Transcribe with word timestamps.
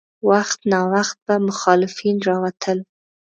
وخت 0.29 0.59
ناوخت 0.71 1.17
به 1.25 1.35
مخالفین 1.47 2.17
راوتل. 2.27 2.79